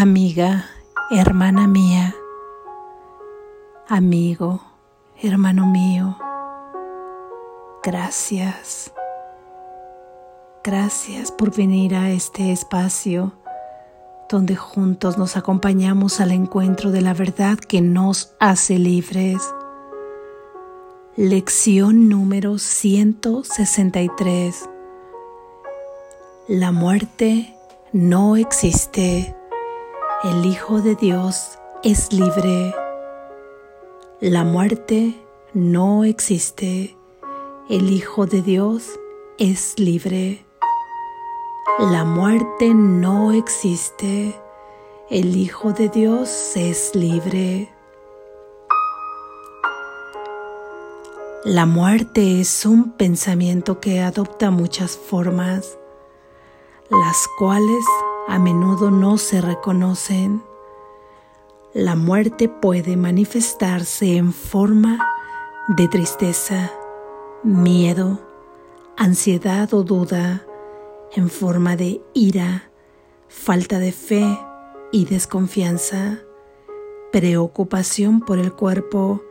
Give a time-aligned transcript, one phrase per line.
[0.00, 0.64] amiga,
[1.10, 2.14] hermana mía,
[3.86, 4.62] amigo,
[5.22, 6.16] hermano mío,
[7.82, 8.94] gracias.
[10.64, 13.34] Gracias por venir a este espacio
[14.30, 19.42] donde juntos nos acompañamos al encuentro de la verdad que nos hace libres.
[21.14, 24.66] Lección número 163.
[26.48, 27.54] La muerte
[27.92, 29.36] no existe.
[30.22, 32.74] El Hijo de Dios es libre.
[34.20, 35.18] La muerte
[35.54, 36.94] no existe.
[37.70, 39.00] El Hijo de Dios
[39.38, 40.44] es libre.
[41.78, 44.38] La muerte no existe.
[45.08, 47.72] El Hijo de Dios es libre.
[51.44, 55.78] La muerte es un pensamiento que adopta muchas formas,
[56.90, 57.86] las cuales
[58.30, 60.44] a menudo no se reconocen.
[61.74, 65.04] La muerte puede manifestarse en forma
[65.66, 66.70] de tristeza,
[67.42, 68.20] miedo,
[68.96, 70.46] ansiedad o duda,
[71.12, 72.70] en forma de ira,
[73.26, 74.38] falta de fe
[74.92, 76.20] y desconfianza,
[77.10, 79.24] preocupación por el cuerpo,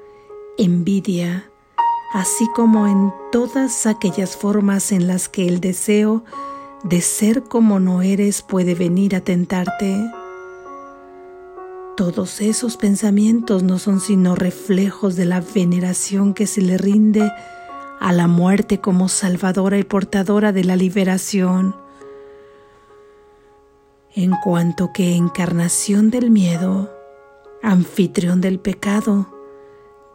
[0.58, 1.50] envidia,
[2.14, 6.26] así como en todas aquellas formas en las que el deseo
[6.84, 10.10] de ser como no eres puede venir a tentarte.
[11.98, 17.30] Todos esos pensamientos no son sino reflejos de la veneración que se le rinde
[18.00, 21.76] a la muerte como salvadora y portadora de la liberación.
[24.16, 26.90] En cuanto que encarnación del miedo,
[27.62, 29.28] anfitrión del pecado,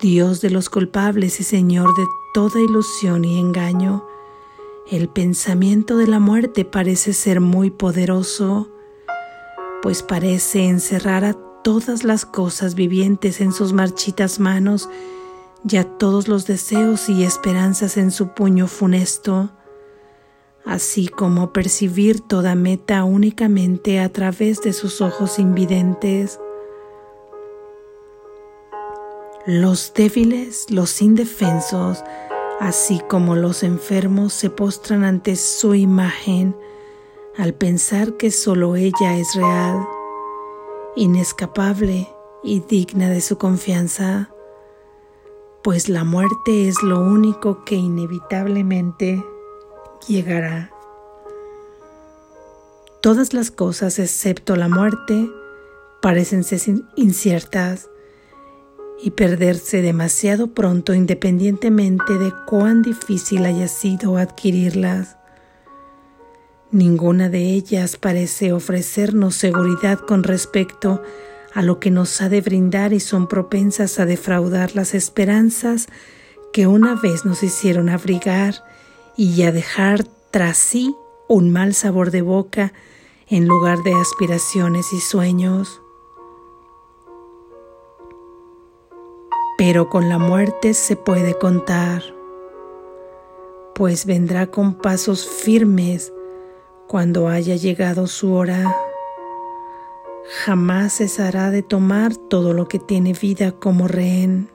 [0.01, 4.05] Dios de los culpables y Señor de toda ilusión y engaño,
[4.91, 8.69] el pensamiento de la muerte parece ser muy poderoso,
[9.83, 14.91] pues parece encerrar a todas las cosas vivientes en sus marchitas manos
[15.67, 19.51] y a todos los deseos y esperanzas en su puño funesto,
[20.67, 26.39] así como percibir toda meta únicamente a través de sus ojos invidentes.
[29.47, 32.03] Los débiles, los indefensos,
[32.61, 36.57] así como los enfermos se postran ante su imagen
[37.37, 39.87] al pensar que solo ella es real,
[40.97, 42.09] inescapable
[42.43, 44.31] y digna de su confianza,
[45.63, 49.25] pues la muerte es lo único que inevitablemente
[50.07, 50.71] llegará.
[53.01, 55.29] Todas las cosas excepto la muerte
[56.01, 56.61] parecen ser
[56.97, 57.89] inciertas
[59.03, 65.17] y perderse demasiado pronto independientemente de cuán difícil haya sido adquirirlas.
[66.71, 71.03] Ninguna de ellas parece ofrecernos seguridad con respecto
[71.53, 75.87] a lo que nos ha de brindar y son propensas a defraudar las esperanzas
[76.53, 78.65] que una vez nos hicieron abrigar
[79.17, 80.95] y a dejar tras sí
[81.29, 82.73] un mal sabor de boca
[83.29, 85.81] en lugar de aspiraciones y sueños.
[89.57, 92.03] Pero con la muerte se puede contar,
[93.75, 96.13] pues vendrá con pasos firmes
[96.89, 98.77] cuando haya llegado su hora.
[100.45, 104.49] Jamás cesará de tomar todo lo que tiene vida como rehén.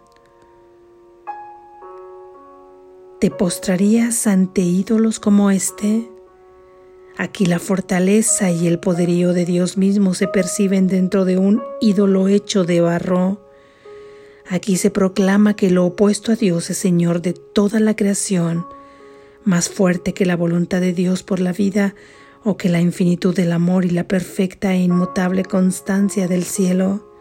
[3.20, 6.10] ¿Te postrarías ante ídolos como este?
[7.18, 12.30] Aquí la fortaleza y el poderío de Dios mismo se perciben dentro de un ídolo
[12.30, 13.49] hecho de barro
[14.52, 18.66] Aquí se proclama que lo opuesto a Dios es Señor de toda la creación,
[19.44, 21.94] más fuerte que la voluntad de Dios por la vida
[22.44, 27.14] o que la infinitud del amor y la perfecta e inmutable constancia del cielo.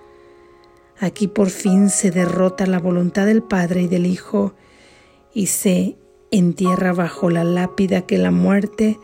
[0.99, 4.55] Aquí por fin se derrota la voluntad del Padre y del Hijo
[5.34, 5.99] y se
[6.31, 8.99] entierra bajo la lápida que la muerte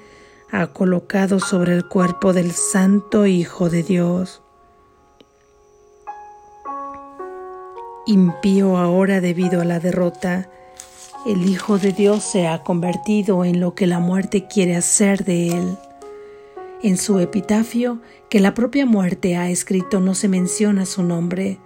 [0.50, 4.43] ha colocado sobre el cuerpo del Santo Hijo de Dios.
[8.06, 10.50] Impío ahora debido a la derrota,
[11.26, 15.48] el Hijo de Dios se ha convertido en lo que la muerte quiere hacer de
[15.48, 15.78] él.
[16.82, 21.58] En su epitafio, que la propia muerte ha escrito, no se menciona su nombre,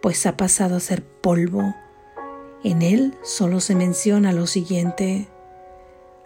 [0.00, 1.74] pues ha pasado a ser polvo.
[2.64, 5.28] En él solo se menciona lo siguiente.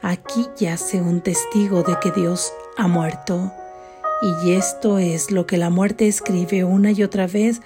[0.00, 3.52] Aquí yace un testigo de que Dios ha muerto,
[4.44, 7.60] y esto es lo que la muerte escribe una y otra vez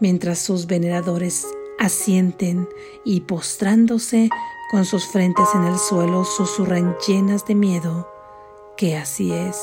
[0.00, 1.46] mientras sus veneradores
[1.78, 2.68] asienten
[3.04, 4.28] y postrándose
[4.70, 8.08] con sus frentes en el suelo susurran llenas de miedo
[8.76, 9.58] que así es.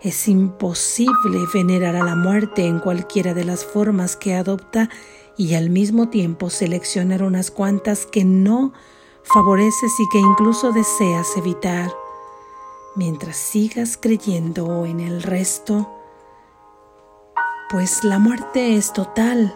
[0.00, 4.90] Es imposible venerar a la muerte en cualquiera de las formas que adopta
[5.38, 8.72] y al mismo tiempo seleccionar unas cuantas que no
[9.22, 11.90] favoreces y que incluso deseas evitar.
[12.94, 15.95] Mientras sigas creyendo en el resto,
[17.68, 19.52] pues la muerte es total.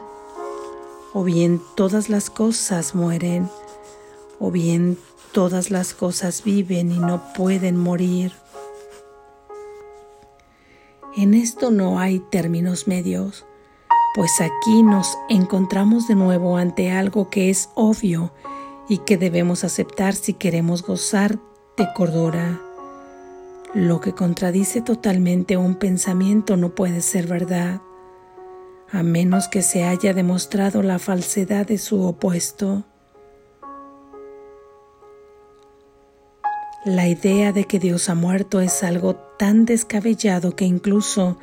[1.12, 3.49] O bien todas las cosas mueren,
[4.39, 4.97] o bien
[5.33, 8.33] todas las cosas viven y no pueden morir.
[11.17, 13.45] En esto no hay términos medios,
[14.15, 18.33] pues aquí nos encontramos de nuevo ante algo que es obvio
[18.89, 21.41] y que debemos aceptar si queremos gozar
[21.77, 22.61] de cordura.
[23.75, 27.81] Lo que contradice totalmente un pensamiento no puede ser verdad,
[28.93, 32.85] a menos que se haya demostrado la falsedad de su opuesto.
[36.85, 41.39] La idea de que Dios ha muerto es algo tan descabellado que incluso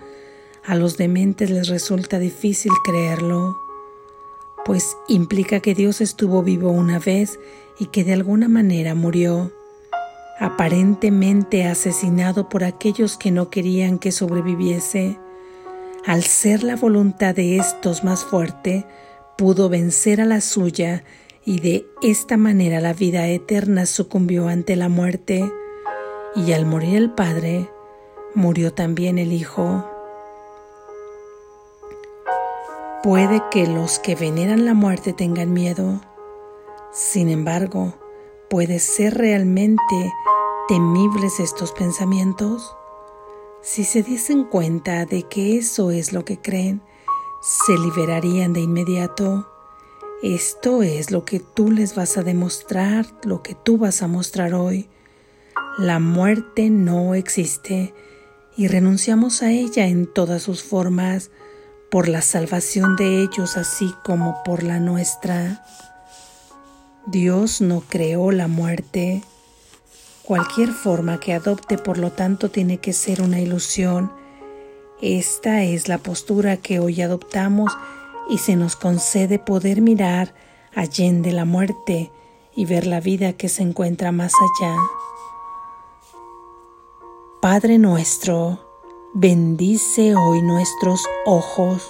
[0.66, 3.56] a los dementes les resulta difícil creerlo,
[4.66, 7.40] pues implica que Dios estuvo vivo una vez
[7.80, 9.54] y que de alguna manera murió,
[10.40, 15.20] aparentemente asesinado por aquellos que no querían que sobreviviese.
[16.08, 18.86] Al ser la voluntad de estos más fuerte,
[19.38, 21.04] pudo vencer a la suya
[21.44, 25.52] y de esta manera la vida eterna sucumbió ante la muerte,
[26.34, 27.70] y al morir el Padre,
[28.34, 29.86] murió también el Hijo.
[33.04, 36.00] Puede que los que veneran la muerte tengan miedo,
[36.94, 37.96] sin embargo,
[38.50, 40.14] ¿puede ser realmente
[40.70, 42.78] temibles estos pensamientos?
[43.68, 46.82] Si se diesen cuenta de que eso es lo que creen,
[47.42, 49.48] se liberarían de inmediato
[50.24, 54.56] esto es lo que tú les vas a demostrar, lo que tú vas a mostrar
[54.56, 54.90] hoy.
[55.78, 57.94] La muerte no existe
[58.56, 61.30] y renunciamos a ella en todas sus formas
[61.92, 65.64] por la salvación de ellos así como por la nuestra.
[67.06, 69.22] Dios no creó la muerte.
[70.28, 74.12] Cualquier forma que adopte, por lo tanto, tiene que ser una ilusión.
[75.02, 77.72] Esta es la postura que hoy adoptamos
[78.30, 80.36] y se nos concede poder mirar
[80.76, 82.12] allende la muerte
[82.54, 84.76] y ver la vida que se encuentra más allá.
[87.40, 88.60] Padre nuestro,
[89.14, 91.90] bendice hoy nuestros ojos.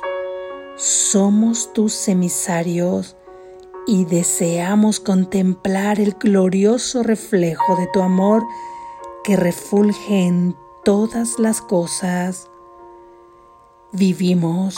[0.75, 3.16] Somos tus emisarios
[3.87, 8.45] y deseamos contemplar el glorioso reflejo de tu amor
[9.23, 12.49] que refulge en todas las cosas.
[13.93, 14.75] Vivimos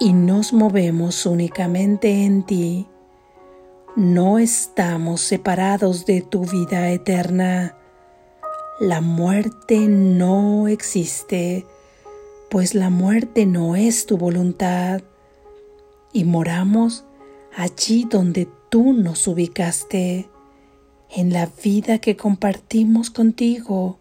[0.00, 2.88] y nos movemos únicamente en ti,
[3.94, 7.76] no estamos separados de tu vida eterna.
[8.80, 11.64] La muerte no existe,
[12.50, 15.02] pues la muerte no es tu voluntad,
[16.12, 17.04] y moramos
[17.58, 20.30] allí donde tú nos ubicaste,
[21.10, 23.98] en la vida que compartimos contigo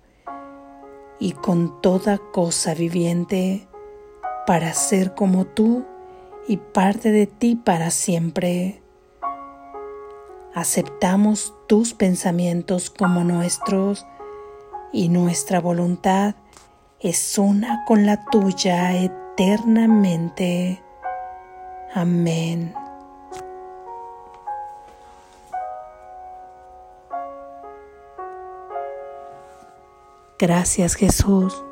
[1.20, 3.68] y con toda cosa viviente
[4.46, 5.86] para ser como tú
[6.48, 8.84] y parte de ti para siempre.
[10.54, 14.06] Aceptamos tus pensamientos como nuestros
[14.94, 16.36] y nuestra voluntad
[17.00, 20.84] es una con la tuya eternamente.
[21.96, 22.76] Amén.
[30.40, 31.64] Gracias Jesús.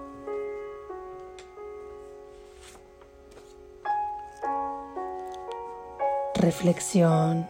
[6.46, 7.48] reflexión.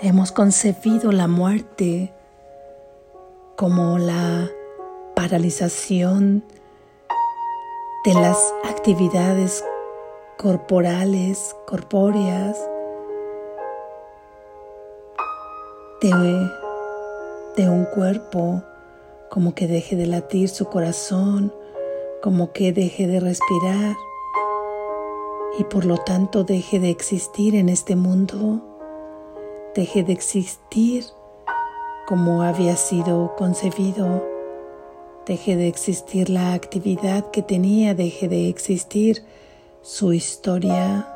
[0.00, 2.12] Hemos concebido la muerte
[3.56, 4.48] como la
[5.14, 6.44] paralización
[8.04, 9.64] de las actividades
[10.36, 12.58] corporales, corpóreas,
[16.00, 16.50] de,
[17.56, 18.62] de un cuerpo,
[19.30, 21.52] como que deje de latir su corazón
[22.22, 23.96] como que deje de respirar
[25.58, 28.60] y por lo tanto deje de existir en este mundo,
[29.74, 31.04] deje de existir
[32.06, 34.24] como había sido concebido,
[35.26, 39.24] deje de existir la actividad que tenía, deje de existir
[39.82, 41.06] su historia,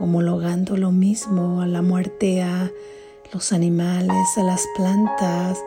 [0.00, 2.70] homologando lo mismo a la muerte a
[3.32, 5.62] los animales, a las plantas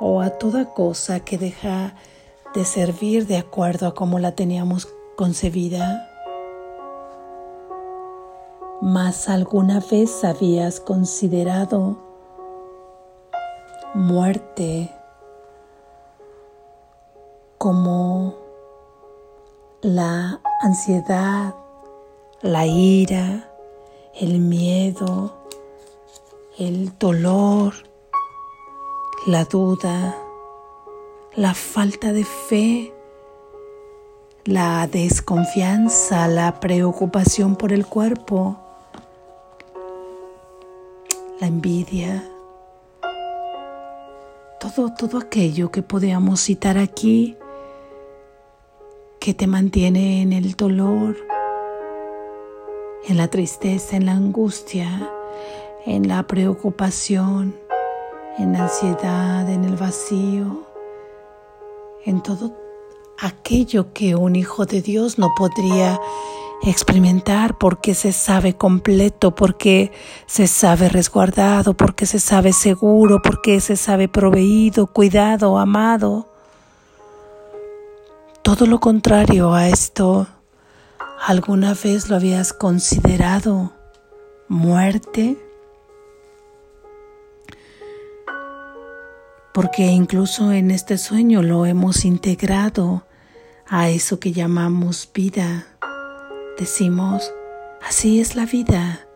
[0.00, 1.94] o a toda cosa que deja
[2.54, 6.08] de servir de acuerdo a cómo la teníamos concebida.
[8.80, 11.98] ¿Más alguna vez habías considerado
[13.94, 14.90] muerte
[17.58, 18.34] como
[19.82, 21.54] la ansiedad,
[22.40, 23.51] la ira,
[24.20, 25.34] el miedo,
[26.58, 27.74] el dolor,
[29.26, 30.16] la duda,
[31.34, 32.92] la falta de fe,
[34.44, 38.58] la desconfianza, la preocupación por el cuerpo,
[41.40, 42.28] la envidia,
[44.60, 47.36] todo, todo aquello que podemos citar aquí
[49.18, 51.16] que te mantiene en el dolor,
[53.06, 55.10] en la tristeza, en la angustia,
[55.86, 57.56] en la preocupación,
[58.38, 60.62] en la ansiedad, en el vacío,
[62.04, 62.52] en todo
[63.20, 66.00] aquello que un hijo de Dios no podría
[66.64, 69.92] experimentar porque se sabe completo, porque
[70.26, 76.28] se sabe resguardado, porque se sabe seguro, porque se sabe proveído, cuidado, amado.
[78.42, 80.26] Todo lo contrario a esto,
[81.24, 83.72] ¿alguna vez lo habías considerado
[84.48, 85.38] muerte?
[89.54, 93.06] Porque incluso en este sueño lo hemos integrado
[93.68, 95.66] a eso que llamamos vida.
[96.58, 97.32] Decimos,
[97.86, 99.06] así es la vida,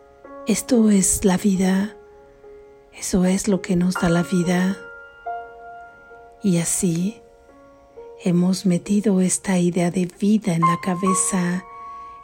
[0.47, 1.97] esto es la vida,
[2.93, 4.77] eso es lo que nos da la vida.
[6.41, 7.21] Y así
[8.23, 11.65] hemos metido esta idea de vida en la cabeza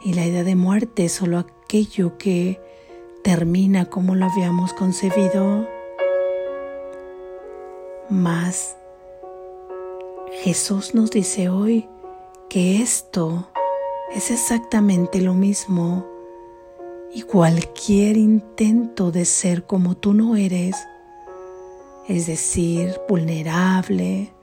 [0.04, 2.60] y la idea de muerte solo aquello que
[3.24, 5.66] termina como lo habíamos concebido.
[8.10, 8.76] Mas
[10.42, 11.88] Jesús nos dice hoy
[12.50, 13.48] que esto
[14.14, 16.06] es exactamente lo mismo
[17.14, 20.76] y cualquier intento de ser como tú no eres,
[22.08, 24.34] es decir, vulnerable,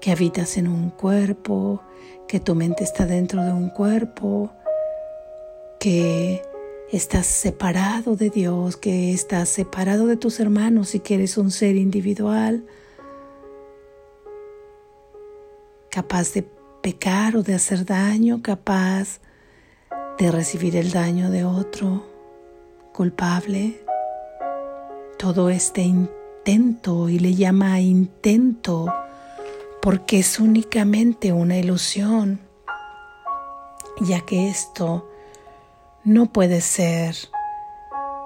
[0.00, 1.82] que habitas en un cuerpo,
[2.28, 4.52] que tu mente está dentro de un cuerpo,
[5.82, 6.40] que
[6.92, 11.74] estás separado de Dios, que estás separado de tus hermanos y que eres un ser
[11.74, 12.64] individual,
[15.90, 16.46] capaz de
[16.82, 19.18] pecar o de hacer daño, capaz
[20.20, 22.06] de recibir el daño de otro,
[22.92, 23.84] culpable.
[25.18, 28.86] Todo este intento, y le llama intento,
[29.80, 32.38] porque es únicamente una ilusión,
[34.00, 35.08] ya que esto
[36.04, 37.16] no puede ser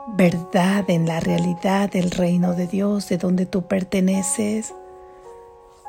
[0.08, 4.74] verdad en la realidad del reino de Dios, de donde tú perteneces.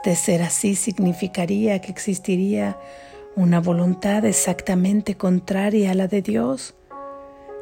[0.03, 2.77] De ser así significaría que existiría
[3.35, 6.75] una voluntad exactamente contraria a la de Dios,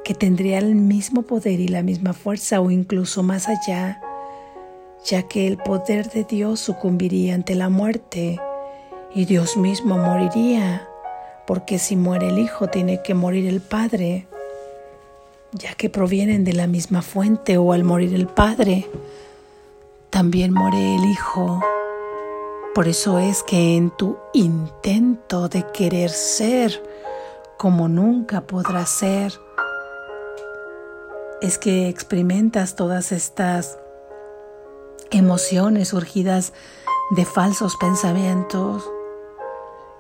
[0.04, 4.02] que tendría el mismo poder y la misma fuerza o incluso más allá
[5.06, 8.40] ya que el poder de Dios sucumbiría ante la muerte
[9.14, 10.90] y Dios mismo moriría,
[11.48, 14.28] porque si muere el Hijo tiene que morir el Padre,
[15.52, 18.88] ya que provienen de la misma fuente o al morir el Padre,
[20.10, 21.62] también muere el Hijo.
[22.74, 26.84] Por eso es que en tu intento de querer ser
[27.58, 29.34] como nunca podrás ser,
[31.42, 33.78] es que experimentas todas estas
[35.12, 36.54] emociones surgidas
[37.12, 38.90] de falsos pensamientos.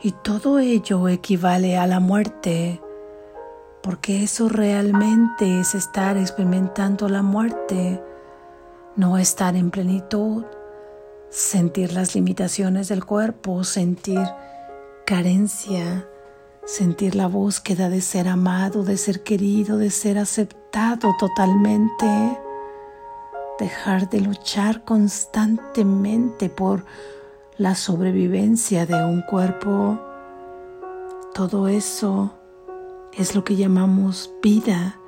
[0.02, 2.82] Y todo ello equivale a la muerte,
[3.82, 8.04] porque eso realmente es estar experimentando la muerte,
[8.96, 10.44] no estar en plenitud,
[11.30, 14.22] sentir las limitaciones del cuerpo, sentir
[15.06, 16.08] carencia,
[16.66, 22.38] sentir la búsqueda de ser amado, de ser querido, de ser aceptado totalmente
[23.58, 26.86] dejar de luchar constantemente por
[27.58, 30.00] la sobrevivencia de un cuerpo,
[31.34, 32.34] todo eso
[33.14, 35.00] es lo que llamamos vida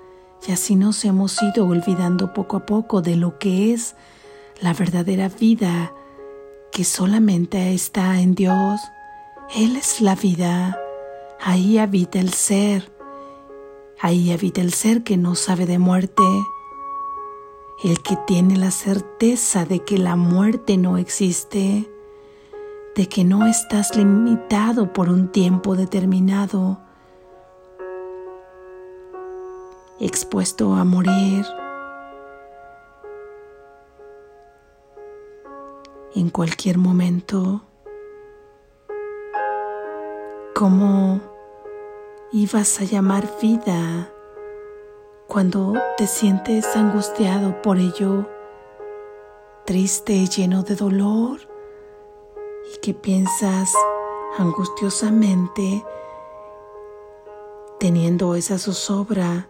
[0.48, 3.96] y así nos hemos ido olvidando poco a poco de lo que es
[4.62, 5.94] la verdadera vida
[6.72, 8.80] que solamente está en Dios.
[9.56, 10.80] Él es la vida,
[11.42, 12.92] ahí habita el ser,
[14.00, 16.24] ahí habita el ser que no sabe de muerte.
[17.84, 21.88] El que tiene la certeza de que la muerte no existe,
[22.98, 26.80] de que no estás limitado por un tiempo determinado,
[30.00, 31.46] expuesto a morir.
[36.16, 37.62] En cualquier momento,
[40.56, 41.22] ¿cómo
[42.32, 44.12] ibas a llamar vida
[45.27, 48.27] cuando te sientes angustiado por ello,
[49.66, 51.47] triste, lleno de dolor
[52.74, 53.74] y que piensas
[54.38, 55.86] angustiosamente
[57.80, 59.50] teniendo esa zozobra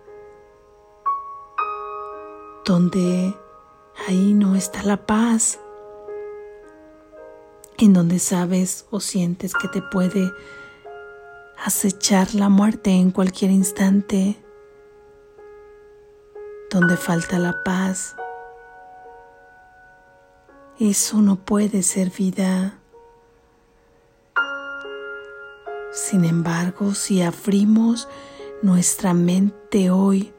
[2.66, 3.34] donde
[4.08, 5.60] ahí no está la paz,
[7.78, 10.32] en donde sabes o sientes que te puede
[11.64, 14.36] acechar la muerte en cualquier instante,
[16.70, 18.16] donde falta la paz.
[20.80, 22.77] Eso no puede ser vida.
[26.10, 28.08] Sin embargo, si abrimos
[28.62, 30.34] nuestra mente hoy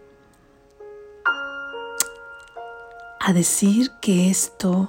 [3.20, 4.88] a decir que esto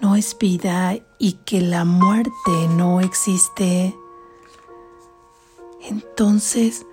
[0.00, 3.94] no es vida y que la muerte no existe,
[5.82, 6.86] entonces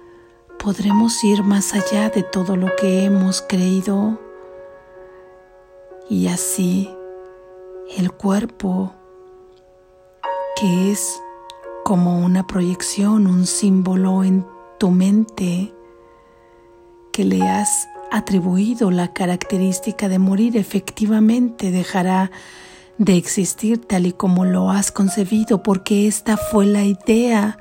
[0.59, 4.19] podremos ir más allá de todo lo que hemos creído.
[6.09, 6.93] Y así
[7.95, 8.93] el cuerpo
[10.57, 11.23] que es
[11.83, 14.45] como una proyección, un símbolo en
[14.79, 15.73] tu mente
[17.11, 22.31] que le has atribuido la característica de morir, efectivamente dejará
[22.97, 27.57] de existir tal y como lo has concebido, porque esta fue la idea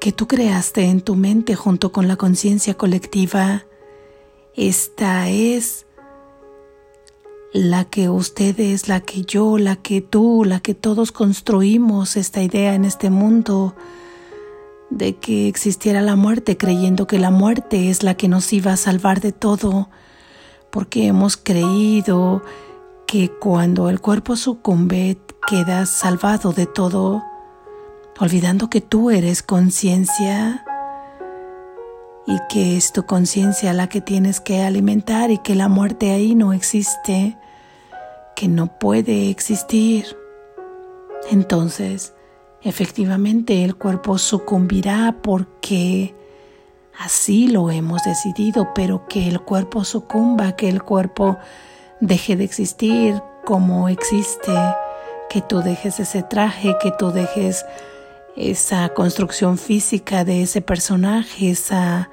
[0.00, 3.64] que tú creaste en tu mente junto con la conciencia colectiva.
[4.54, 5.86] Esta es
[7.52, 12.74] la que ustedes, la que yo, la que tú, la que todos construimos esta idea
[12.74, 13.74] en este mundo
[14.88, 18.76] de que existiera la muerte creyendo que la muerte es la que nos iba a
[18.76, 19.88] salvar de todo,
[20.70, 22.42] porque hemos creído
[23.06, 27.22] que cuando el cuerpo sucumbe quedas salvado de todo,
[28.18, 30.64] olvidando que tú eres conciencia
[32.26, 36.34] y que es tu conciencia la que tienes que alimentar y que la muerte ahí
[36.34, 37.36] no existe
[38.36, 40.16] que no puede existir.
[41.30, 42.14] Entonces,
[42.62, 46.14] efectivamente el cuerpo sucumbirá porque
[46.98, 51.38] así lo hemos decidido, pero que el cuerpo sucumba, que el cuerpo
[52.00, 54.52] deje de existir como existe,
[55.28, 57.64] que tú dejes ese traje, que tú dejes
[58.36, 62.10] esa construcción física de ese personaje, esa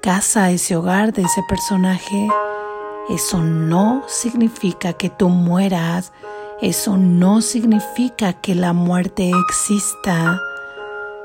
[0.00, 2.28] casa, ese hogar de ese personaje
[3.08, 6.12] eso no significa que tú mueras,
[6.60, 10.38] eso no significa que la muerte exista.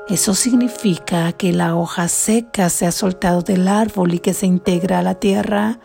[0.08, 5.00] Eso significa que la hoja seca se ha soltado del árbol y que se integra
[5.00, 5.78] a la tierra.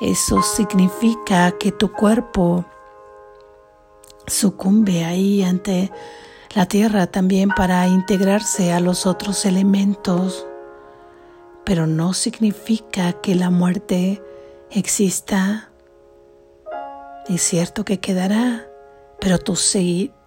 [0.00, 2.64] Eso significa que tu cuerpo
[4.26, 5.90] sucumbe ahí ante
[6.54, 10.46] la tierra también para integrarse a los otros elementos.
[11.64, 14.22] Pero no significa que la muerte
[14.70, 15.70] exista,
[17.28, 18.66] es cierto que quedará,
[19.20, 19.54] pero tu,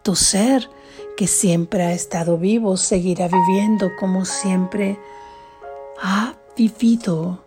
[0.04, 0.70] tu ser
[1.16, 5.00] que siempre ha estado vivo seguirá viviendo como siempre
[6.02, 7.44] ha vivido,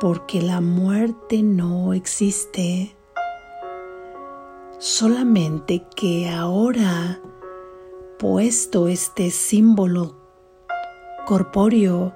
[0.00, 2.93] porque la muerte no existe.
[4.78, 7.20] Solamente que ahora,
[8.18, 10.16] puesto este símbolo
[11.26, 12.14] corpóreo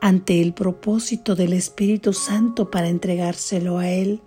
[0.00, 4.22] ante el propósito del Espíritu Santo para entregárselo a Él.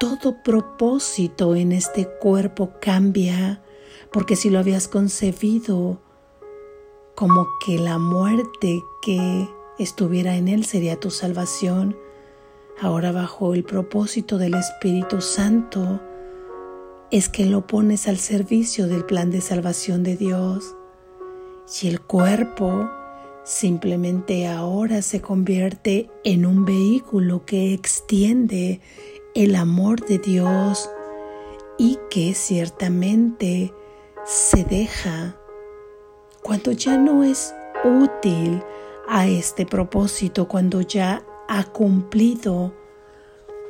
[0.00, 3.62] Todo propósito en este cuerpo cambia,
[4.12, 6.00] porque si lo habías concebido
[7.14, 11.96] como que la muerte que estuviera en Él sería tu salvación,
[12.80, 16.00] ahora bajo el propósito del Espíritu Santo,
[17.14, 20.74] es que lo pones al servicio del plan de salvación de Dios.
[21.80, 22.90] Y el cuerpo
[23.44, 28.80] Simplemente ahora se convierte en un vehículo que extiende
[29.34, 30.88] el amor de Dios
[31.76, 33.74] y que ciertamente
[34.24, 35.36] se deja
[36.42, 38.62] cuando ya no es útil
[39.08, 42.72] a este propósito, cuando ya ha cumplido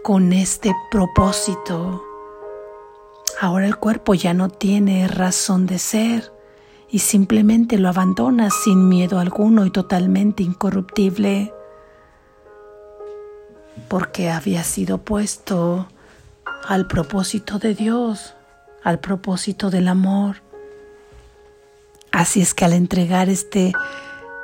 [0.05, 2.04] con este propósito.
[3.45, 6.33] Ahora el cuerpo ya no tiene razón de ser
[6.91, 11.53] y simplemente lo abandonas sin miedo alguno y totalmente incorruptible,
[13.87, 15.89] porque había sido puesto
[16.67, 18.33] al propósito de Dios,
[18.83, 20.37] al propósito del amor.
[22.13, 23.75] Así es que al entregar este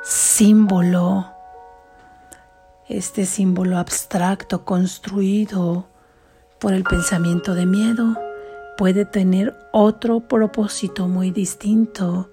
[0.03, 1.25] símbolo,
[2.87, 5.87] este símbolo abstracto construido
[6.59, 8.15] por el pensamiento de miedo,
[8.81, 12.31] puede tener otro propósito muy distinto.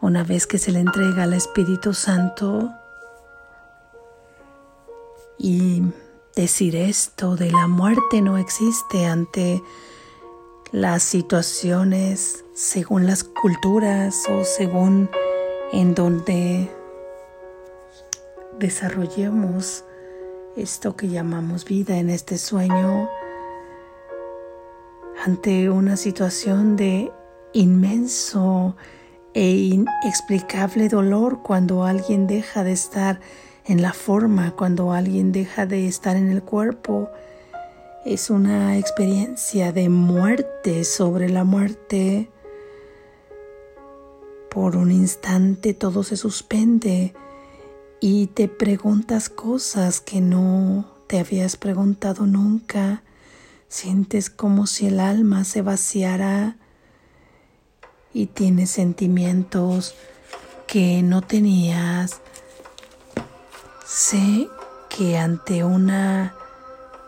[0.00, 2.72] Una vez que se le entrega al Espíritu Santo
[5.38, 5.80] y
[6.34, 9.62] decir esto de la muerte no existe ante
[10.72, 15.08] las situaciones según las culturas o según
[15.72, 16.68] en donde
[18.58, 19.84] desarrollemos
[20.56, 23.08] esto que llamamos vida en este sueño
[25.22, 27.12] ante una situación de
[27.52, 28.76] inmenso
[29.34, 33.20] e inexplicable dolor cuando alguien deja de estar
[33.66, 37.10] en la forma, cuando alguien deja de estar en el cuerpo.
[38.04, 42.30] Es una experiencia de muerte sobre la muerte.
[44.50, 47.14] Por un instante todo se suspende
[48.00, 53.03] y te preguntas cosas que no te habías preguntado nunca.
[53.74, 56.56] Sientes como si el alma se vaciara
[58.12, 59.96] y tienes sentimientos
[60.68, 62.20] que no tenías.
[63.84, 64.48] Sé
[64.88, 66.36] que ante una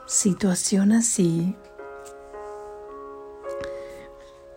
[0.09, 1.55] situación así,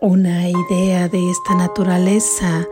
[0.00, 2.66] una idea de esta naturaleza,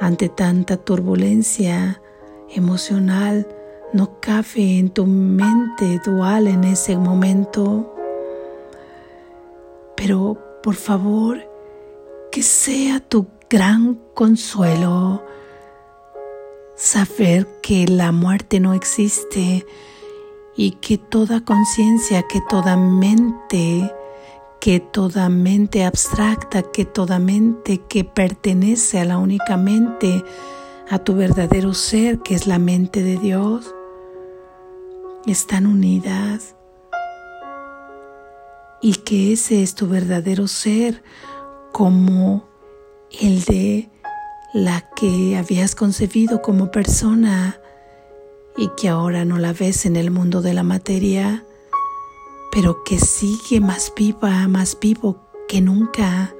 [0.00, 2.02] ante tanta turbulencia
[2.48, 3.46] emocional,
[3.92, 7.94] no cabe en tu mente dual en ese momento.
[10.00, 11.46] Pero por favor,
[12.32, 15.22] que sea tu gran consuelo
[16.74, 19.66] saber que la muerte no existe
[20.56, 23.92] y que toda conciencia, que toda mente,
[24.58, 30.24] que toda mente abstracta, que toda mente que pertenece a la única mente,
[30.88, 33.74] a tu verdadero ser, que es la mente de Dios,
[35.26, 36.56] están unidas
[38.82, 41.02] y que ese es tu verdadero ser
[41.72, 42.48] como
[43.20, 43.90] el de
[44.52, 47.60] la que habías concebido como persona
[48.56, 51.44] y que ahora no la ves en el mundo de la materia,
[52.52, 56.34] pero que sigue más viva, más vivo que nunca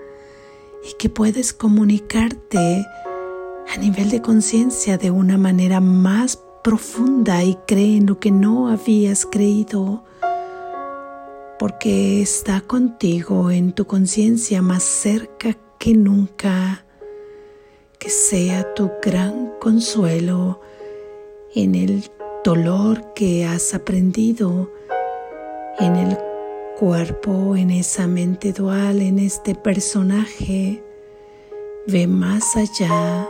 [0.89, 2.87] y que puedes comunicarte
[3.73, 8.69] a nivel de conciencia de una manera más profunda y cree en lo que no
[8.69, 10.05] habías creído
[11.61, 16.87] porque está contigo en tu conciencia más cerca que nunca.
[17.99, 20.63] Que sea tu gran consuelo
[21.55, 22.11] en el
[22.43, 24.73] dolor que has aprendido,
[25.79, 26.17] en el
[26.79, 30.83] cuerpo, en esa mente dual, en este personaje.
[31.87, 33.29] Ve más allá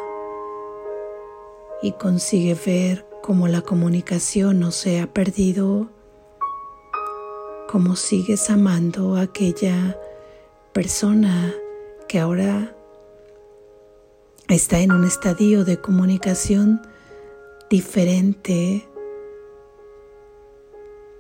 [1.83, 5.91] y consigue ver cómo la comunicación no se ha perdido
[7.71, 9.97] cómo sigues amando a aquella
[10.73, 11.55] persona
[12.09, 12.75] que ahora
[14.49, 16.83] está en un estadio de comunicación
[17.71, 18.89] diferente,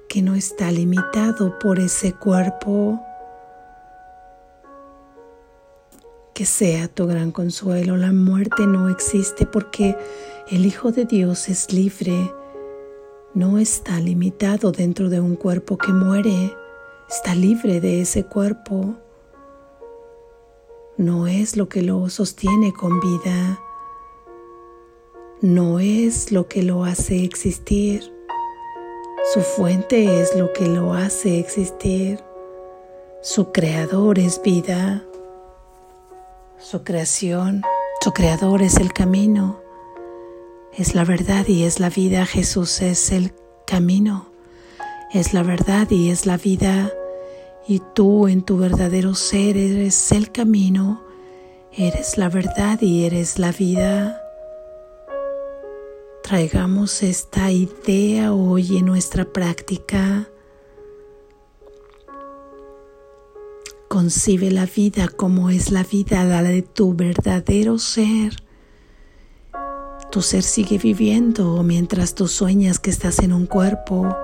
[0.09, 3.01] que no está limitado por ese cuerpo.
[6.35, 7.97] Que sea tu gran consuelo.
[7.97, 9.97] La muerte no existe porque
[10.49, 12.33] el Hijo de Dios es libre
[13.35, 16.55] no está limitado dentro de un cuerpo que muere,
[17.09, 18.97] está libre de ese cuerpo.
[20.97, 23.61] No es lo que lo sostiene con vida,
[25.41, 28.13] no es lo que lo hace existir,
[29.33, 32.21] su fuente es lo que lo hace existir,
[33.23, 35.05] su creador es vida,
[36.59, 37.63] su creación,
[38.03, 39.60] su creador es el camino
[40.81, 42.25] es la verdad y es la vida.
[42.25, 43.35] Jesús es el
[43.67, 44.33] camino,
[45.13, 46.91] es la verdad y es la vida.
[47.69, 51.05] Y tú en tu verdadero ser eres el camino,
[51.71, 54.23] eres la verdad y eres la vida.
[56.23, 60.31] Traigamos esta idea hoy en nuestra práctica.
[63.89, 68.50] Concibe la vida como es la vida, la de tu verdadero ser
[70.11, 74.17] tu ser sigue viviendo mientras tú sueñas que estás en un cuerpo.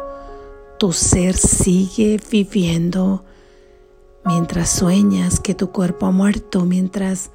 [0.79, 3.25] Tu ser sigue viviendo
[4.25, 7.31] mientras sueñas que tu cuerpo ha muerto, mientras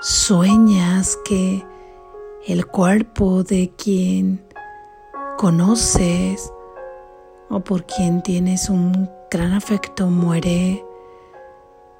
[0.00, 1.64] sueñas que
[2.46, 4.44] el cuerpo de quien
[5.38, 6.52] conoces
[7.48, 10.84] o por quien tienes un gran afecto muere.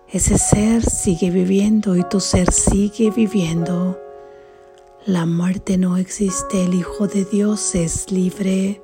[0.08, 4.09] Ese ser sigue viviendo y tu ser sigue viviendo.
[5.06, 8.82] La muerte no existe, el Hijo de Dios es libre.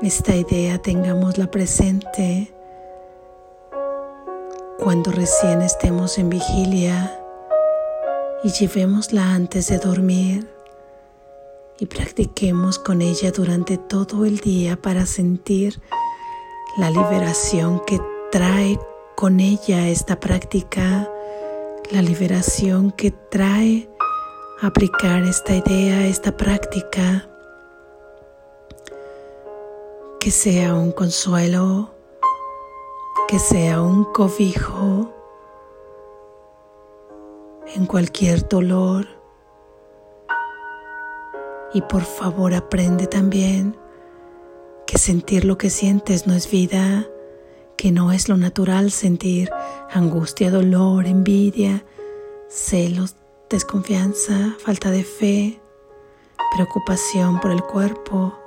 [0.00, 2.50] Esta idea tengámosla presente
[4.78, 7.20] cuando recién estemos en vigilia
[8.42, 10.48] y llevémosla antes de dormir.
[11.78, 15.78] y practiquemos con ella durante todo el día para sentir
[16.78, 18.00] la liberación que
[18.32, 18.80] trae
[19.14, 21.06] con ella esta práctica,
[21.90, 23.88] la liberación que trae
[24.60, 27.28] aplicar esta idea, esta práctica,
[30.18, 31.94] que sea un consuelo,
[33.28, 35.12] que sea un cobijo
[37.74, 39.06] en cualquier dolor.
[41.72, 43.76] Y por favor aprende también
[44.86, 47.06] que sentir lo que sientes no es vida,
[47.76, 49.50] que no es lo natural sentir
[49.92, 51.84] angustia, dolor, envidia,
[52.48, 53.16] celos,
[53.50, 55.60] desconfianza, falta de fe,
[56.54, 58.38] preocupación por el cuerpo.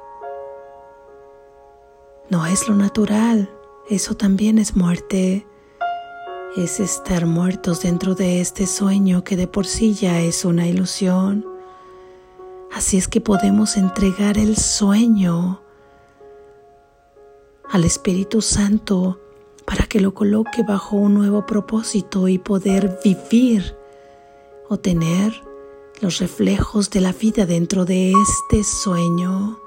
[2.30, 3.50] No es lo natural,
[3.89, 5.46] eso también es muerte.
[6.58, 11.46] Es estar muertos dentro de este sueño que de por sí ya es una ilusión.
[12.72, 15.62] Así es que podemos entregar el sueño
[17.71, 19.19] al Espíritu Santo
[19.65, 23.75] para que lo coloque bajo un nuevo propósito y poder vivir
[24.67, 25.43] o tener
[26.01, 29.60] los reflejos de la vida dentro de este sueño.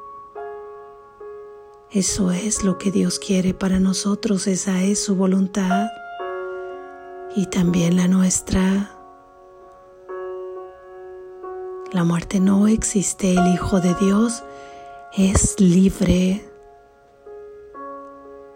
[1.90, 5.88] Eso es lo que Dios quiere para nosotros, esa es su voluntad
[7.36, 8.98] y también la nuestra.
[11.92, 14.42] La muerte no existe, el Hijo de Dios
[15.16, 16.51] es libre.